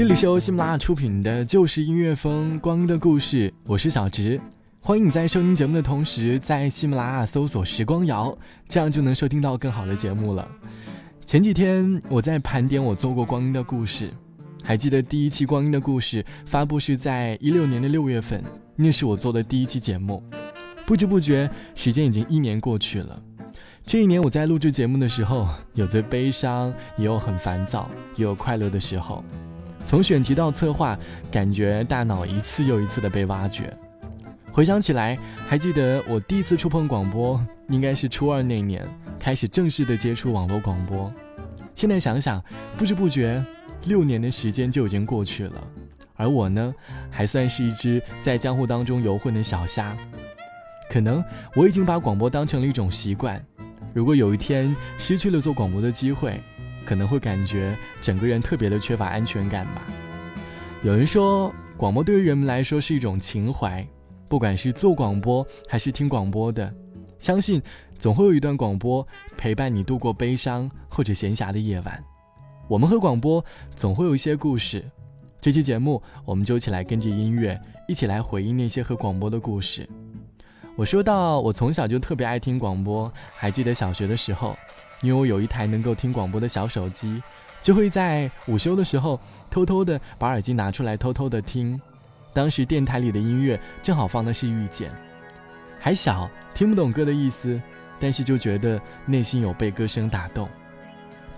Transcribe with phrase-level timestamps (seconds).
[0.00, 4.40] 这里是由喜马拉雅出品的《就是音乐风光的故事》，我是小植。
[4.80, 8.34] 欢迎你在收听节目的同时，在喜马拉雅搜索“时光谣”，
[8.66, 10.48] 这样就能收听到更好的节目了。
[11.26, 14.08] 前几天我在盘点我做过《光阴的故事》，
[14.64, 18.42] 还记得第一期《光阴的故事》发布是在一六年的六月份，
[18.76, 20.22] 那是我做的第一期节目。
[20.86, 23.22] 不知不觉，时间已经一年过去了。
[23.84, 27.86] 这一年我在录制节目的时候，有最悲伤，也有很烦躁，
[28.16, 29.22] 也有快乐的时候。
[29.90, 30.96] 从选题到策划，
[31.32, 33.76] 感觉大脑一次又一次的被挖掘。
[34.52, 38.86] 回想起来，还记得我第一次触碰广播，应该是初二那年
[39.18, 41.12] 开始正式的接触网络广播。
[41.74, 42.40] 现在想想，
[42.76, 43.44] 不知不觉
[43.86, 45.54] 六年的时间就已经过去了，
[46.14, 46.72] 而我呢，
[47.10, 49.96] 还算是一只在江湖当中游混的小虾。
[50.88, 51.20] 可能
[51.56, 53.44] 我已经把广播当成了一种习惯。
[53.92, 56.40] 如果有一天失去了做广播的机会，
[56.84, 59.82] 可能会感觉整个人特别的缺乏安全感吧。
[60.82, 63.86] 有人说，广播对于人们来说是一种情怀，
[64.28, 66.72] 不管是做广播还是听广播的，
[67.18, 67.60] 相信
[67.98, 69.06] 总会有一段广播
[69.36, 72.02] 陪伴你度过悲伤或者闲暇的夜晚。
[72.66, 73.44] 我们和广播
[73.74, 74.84] 总会有一些故事。
[75.40, 79.88] 这期节目，我们就起来跟着音乐一起来回忆那些和广播的故事。
[80.76, 84.56] 我说到，我从小就特别爱听广播，还记得小学的时候。
[85.02, 87.22] 因为我有一台能够听广播的小手机，
[87.62, 89.18] 就会在午休的时候
[89.50, 91.80] 偷偷的把耳机拿出来偷偷的听。
[92.32, 94.90] 当时电台里的音乐正好放的是《遇见》，
[95.80, 97.60] 还小听不懂歌的意思，
[97.98, 100.48] 但是就觉得内心有被歌声打动，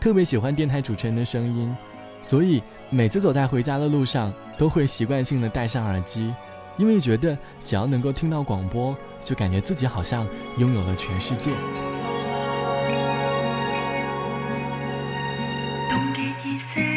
[0.00, 1.74] 特别喜欢电台主持人的声音，
[2.20, 6.34] 所以每次走在回家的路上都会习惯性的戴上耳机，
[6.76, 10.26] 因为觉得只要能够听到广播，就感觉自己好像
[10.58, 11.52] 拥有了全世界。
[16.60, 16.89] say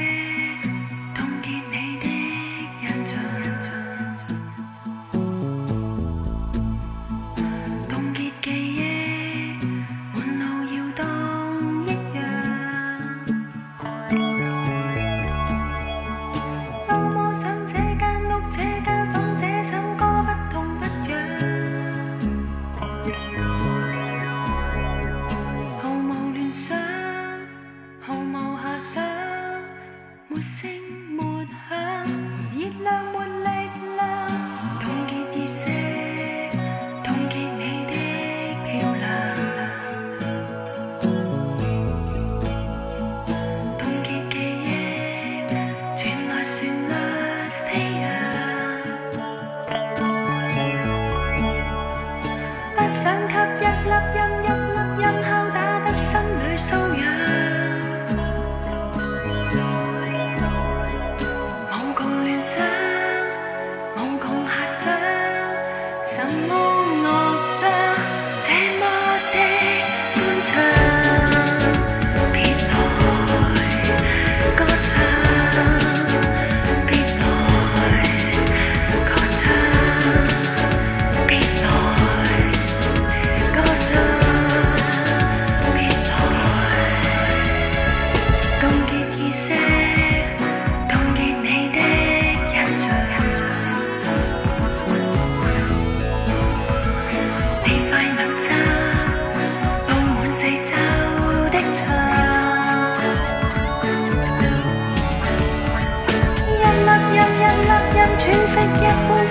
[30.36, 30.68] 没声
[31.16, 31.22] 没
[31.70, 33.23] 响，
[66.30, 66.73] some more.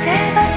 [0.04, 0.51] せば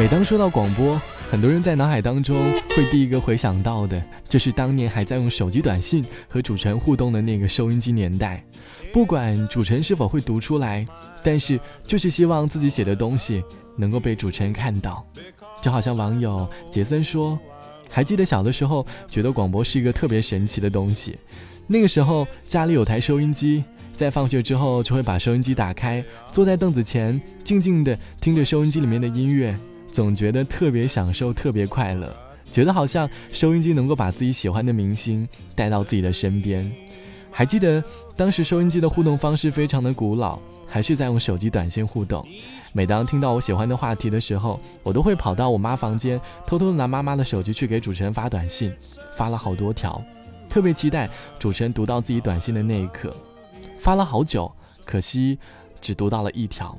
[0.00, 0.98] 每当说到广播，
[1.30, 8.42] 很多人在脑海当中会第一个回想到的，就是当年还在用手机短信和主持人互动的那个收音机年代。
[8.94, 10.86] 不管主持人是否会读出来，
[11.22, 13.44] 但是就是希望自己写的东西
[13.76, 15.06] 能够被主持人看到。
[15.60, 17.38] 就好像网友杰森说
[17.90, 21.18] ：“还记得小的时候，觉得广播是一个特别神奇的东西。
[21.66, 23.62] 那个时候家里有台收音机，
[23.94, 26.02] 在放学之后就会把收音机打开，
[26.32, 29.54] 坐在凳子前静静的听着收音机里面的音乐。”
[29.90, 32.14] 总觉得特别享受，特别快乐，
[32.50, 36.70] 觉得好像收音机能够把自己喜欢的明星带到自己的身边。
[37.32, 37.82] 还记得
[38.16, 42.26] 当时收音机的互动方式非常的古老，还是在用手机短信互动。
[42.72, 48.72] 每当听到我喜欢的话题的时候，我都会跑到我妈房间，偷偷拿妈妈的手机去给主持人发短信，
[49.16, 50.02] 发了好多条，
[50.48, 51.08] 特别期待
[51.38, 53.14] 主持人读到自己短信的那一刻。
[53.80, 54.50] 发了好久，
[54.84, 55.36] 可惜
[55.80, 56.78] 只读到了一条。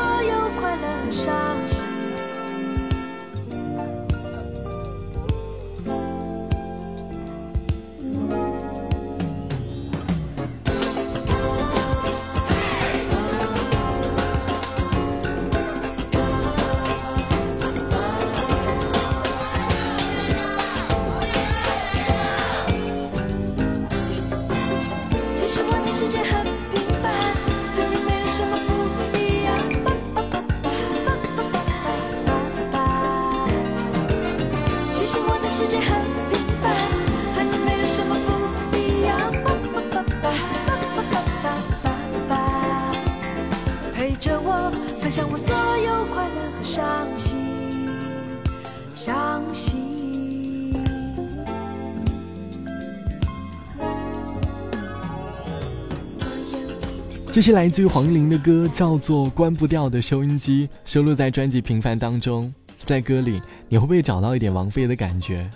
[57.31, 62.53] 这是来自于黄玲的歌，叫做《关不掉的收音机》，收录在专辑《平凡》当中。
[62.83, 65.49] 在歌里，你会不会找到一点王菲的感觉？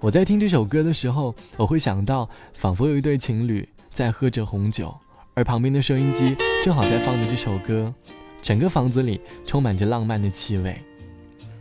[0.00, 4.94] 我在听这首歌的时候，我会想到仿佛有一对情侣在喝着红酒，
[5.34, 7.92] 而旁边的收音机正好在放着这首歌。
[8.42, 10.76] 整个房子里充满着浪漫的气味，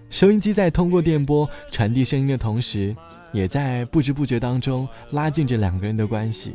[0.09, 2.95] 收音机在通过电波传递声音的同时，
[3.31, 6.53] 也在不知不觉当中拉近着两个人的关系。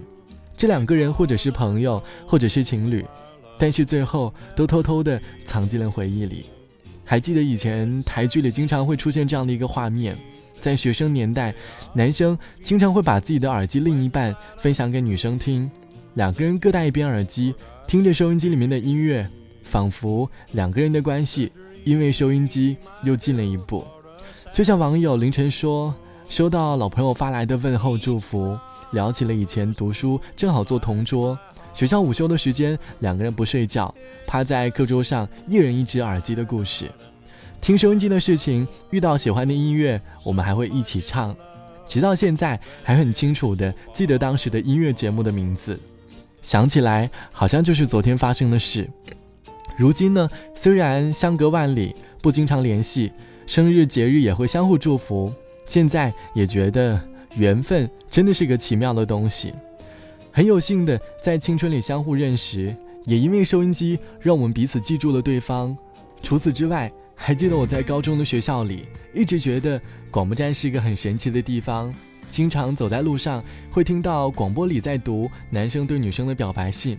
[0.56, 3.04] 这两个人或者是朋友，或者是情侣，
[3.58, 6.46] 但是最后都偷偷的藏进了回忆里。
[7.04, 10.16] 还记得以前台剧里经常会出现这样的一个画面，
[10.60, 11.52] 在学生年代，
[11.92, 15.68] 男生经常会把自己的耳机另一半分享给女生听，
[16.14, 17.52] 两个人各戴一边耳机，
[17.88, 19.28] 听着收音机里面的音乐。
[19.62, 21.52] 仿佛两个人的关系
[21.84, 23.84] 因为收音机又近了一步，
[24.52, 25.92] 就像网友凌晨说，
[26.28, 28.56] 收到老朋友发来的问候祝福，
[28.92, 31.36] 聊起了以前读书正好坐同桌，
[31.74, 33.92] 学校午休的时间两个人不睡觉，
[34.28, 36.88] 趴在课桌上一人一只耳机的故事，
[37.60, 41.34] 听收音机的事情，遇到喜欢的音乐，我们还会一起唱，
[41.88, 45.76] 直到现在还很清楚的记得当时的音乐节目的名字，
[46.42, 48.88] 想起来好像就是昨天发生的事。
[49.76, 53.10] 如今呢，虽然相隔万里，不经常联系，
[53.46, 55.32] 生日节日也会相互祝福。
[55.66, 57.00] 现在也觉得
[57.36, 59.52] 缘分真的是个奇妙的东西，
[60.30, 62.74] 很有幸的在青春里相互认识，
[63.04, 65.76] 也因为收音机让我们彼此记住了对方。
[66.22, 71.92] 除此之外，还记得我在高中的学校里，一直觉得广播站是一个很神奇的地方，
[72.28, 76.98] 经常走在路上会听到广播里在读男生对女生的表白信。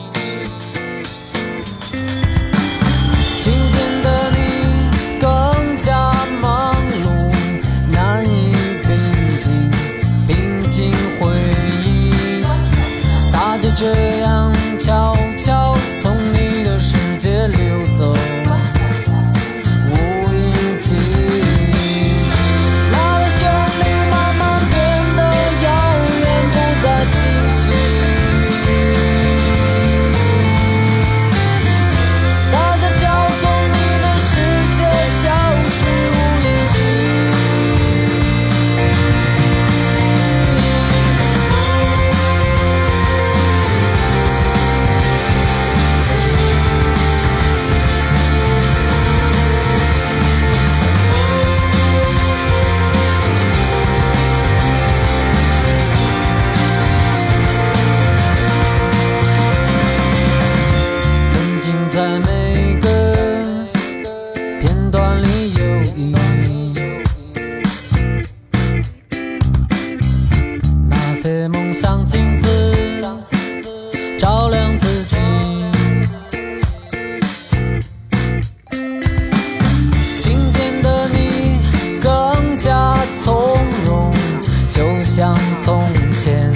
[85.21, 85.79] 像从
[86.15, 86.51] 前，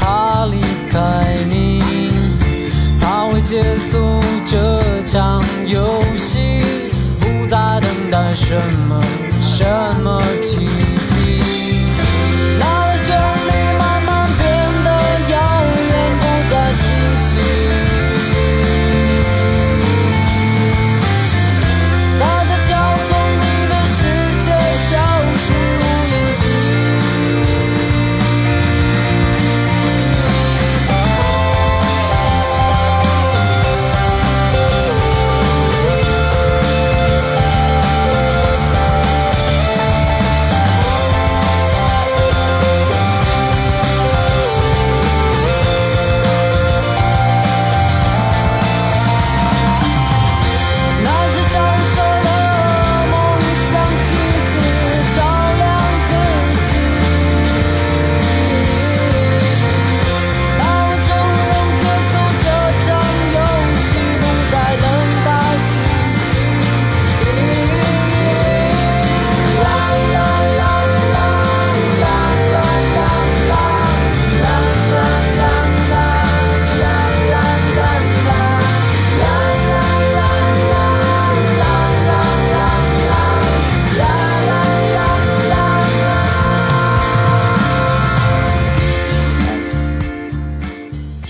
[0.00, 0.58] 他离
[0.90, 1.82] 开你，
[2.98, 3.98] 他会结束
[4.46, 6.62] 这场游戏，
[7.20, 8.56] 不再等待什
[8.88, 9.07] 么。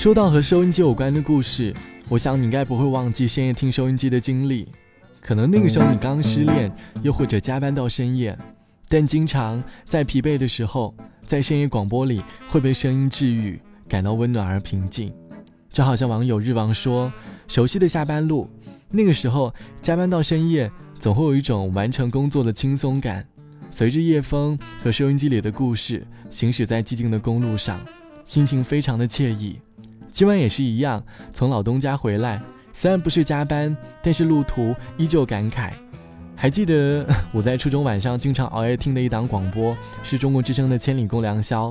[0.09, 1.71] 说到和收音机有关的故事，
[2.09, 4.67] 我想你应该不会忘记深夜听收音机的经历。
[5.21, 8.35] 可能那个时候你刚刚失恋，又或者加班到深夜，
[8.88, 10.95] 但经常在疲惫的时候，
[11.27, 15.12] 在深夜广播里会被声音治愈，感到温暖而平静。
[15.71, 17.12] 就好像网友日王说
[17.47, 18.49] ：“熟悉的下班路，
[18.91, 23.23] 那个时候加班到深夜，总会有一种完成工作的轻松感。
[23.71, 27.79] 随着夜风和收音机里的故事，行驶在寂静的公路上，
[28.25, 29.59] 心情非常的惬意。”
[30.19, 31.01] 今晚也是一样，
[31.33, 35.71] 从老东家回来，虽然不是加班，但是路途依旧感慨。
[36.35, 41.69] 还记得 我在初中晚上经常熬夜听的一档广播，是中国之声的《千里共良宵》。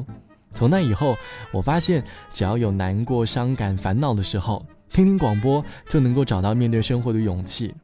[0.54, 1.18] 从那以后，
[1.52, 2.02] 我发现
[2.32, 7.76] 只要有难过、伤感、烦恼的时候，听听广播就能够找到面对生活的勇气。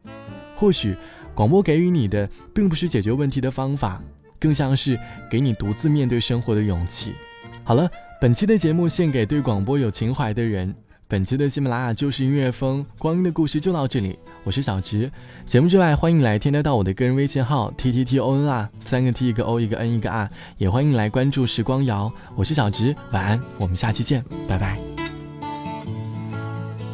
[0.55, 0.95] 或许，
[1.35, 4.01] 广播给予你的并不是解决问题的方法，
[4.39, 4.97] 更像是
[5.29, 7.13] 给你独自面对生活的勇气。
[7.65, 7.91] 好了。
[8.23, 10.73] 本期的节目献给对广播有情怀的人。
[11.09, 15.11] 本期的喜马拉雅就是音乐风光阴的故事就到这里，我是小植。
[15.45, 22.09] 节目之外，欢迎来添加到我的个人微信号 t t t o n r，三个 t 一个 o 一个 n 一个 r，也欢迎来关注时光谣。
[22.33, 24.77] 我是小植，晚安，我们下期见，拜拜。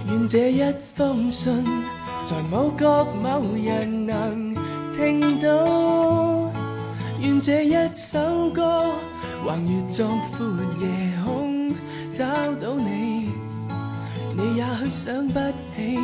[0.08, 0.64] 一一
[0.96, 1.64] 封信，
[2.26, 2.74] 在某
[3.22, 4.56] 某人能
[5.40, 6.40] 到。
[7.96, 8.96] 首歌。
[9.46, 10.46] 横越壮阔
[10.80, 10.88] 夜
[11.24, 11.74] 空，
[12.14, 12.26] 找
[12.62, 13.30] 到你。
[14.36, 15.40] 你也许想不
[15.76, 15.98] 起，